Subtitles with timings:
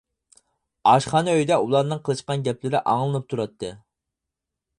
[0.91, 3.75] ئاشخانا ئۆيدە ئۇلارنىڭ قىلىشقان گەپلىرى ئاڭلىنىپ تۇراتتى.